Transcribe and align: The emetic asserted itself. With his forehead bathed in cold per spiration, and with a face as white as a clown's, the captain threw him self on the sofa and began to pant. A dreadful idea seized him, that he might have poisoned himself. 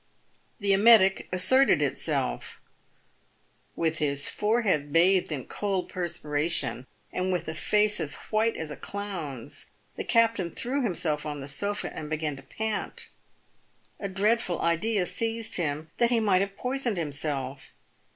The 0.59 0.73
emetic 0.73 1.27
asserted 1.31 1.79
itself. 1.79 2.59
With 3.75 3.99
his 3.99 4.29
forehead 4.29 4.91
bathed 4.91 5.31
in 5.31 5.45
cold 5.45 5.89
per 5.89 6.07
spiration, 6.07 6.87
and 7.13 7.31
with 7.31 7.47
a 7.47 7.53
face 7.53 7.99
as 7.99 8.15
white 8.31 8.57
as 8.57 8.71
a 8.71 8.75
clown's, 8.75 9.69
the 9.97 10.03
captain 10.03 10.49
threw 10.49 10.81
him 10.81 10.95
self 10.95 11.23
on 11.23 11.39
the 11.39 11.47
sofa 11.47 11.95
and 11.95 12.09
began 12.09 12.35
to 12.37 12.41
pant. 12.41 13.09
A 13.99 14.09
dreadful 14.09 14.59
idea 14.63 15.05
seized 15.05 15.57
him, 15.57 15.91
that 15.97 16.09
he 16.09 16.19
might 16.19 16.41
have 16.41 16.57
poisoned 16.57 16.97
himself. 16.97 17.69